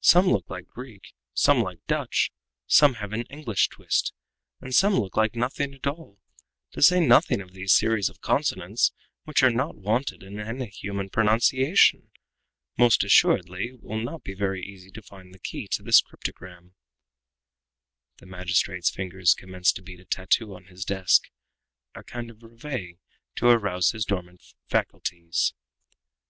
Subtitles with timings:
[0.00, 2.32] Some look like Greek, some like Dutch;
[2.66, 4.14] some have an English twist,
[4.58, 6.18] and some look like nothing at all!
[6.72, 8.92] To say nothing of these series of consonants
[9.24, 12.10] which are not wanted in any human pronunciation.
[12.78, 16.74] Most assuredly it will not be very easy to find the key to this cryptogram."
[18.16, 21.24] The magistrate's fingers commenced to beat a tattoo on his desk
[21.94, 22.94] a kind of reveille
[23.34, 25.52] to arouse his dormant faculties.